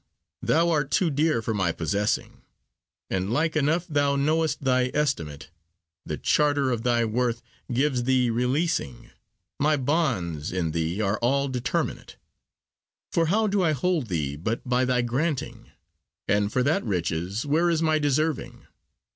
thou 0.41 0.71
art 0.71 0.89
too 0.89 1.11
dear 1.11 1.43
for 1.43 1.53
my 1.53 1.71
possessing, 1.71 2.41
And 3.11 3.31
like 3.31 3.55
enough 3.55 3.85
thou 3.85 4.15
know'st 4.15 4.63
thy 4.63 4.89
estimate: 4.95 5.51
The 6.07 6.17
charter 6.17 6.71
of 6.71 6.81
thy 6.81 7.05
worth 7.05 7.43
gives 7.71 8.05
thee 8.05 8.31
releasing; 8.31 9.11
My 9.59 9.77
bonds 9.77 10.51
in 10.51 10.71
thee 10.71 11.01
are 11.01 11.19
all 11.19 11.49
determinate. 11.49 12.17
For 13.11 13.27
how 13.27 13.45
do 13.45 13.61
I 13.61 13.73
hold 13.73 14.07
thee 14.07 14.35
but 14.35 14.67
by 14.67 14.85
thy 14.85 15.03
granting? 15.03 15.69
And 16.27 16.51
for 16.51 16.63
that 16.63 16.83
riches 16.83 17.45
where 17.45 17.69
is 17.69 17.83
my 17.83 17.99
deserving? 17.99 18.65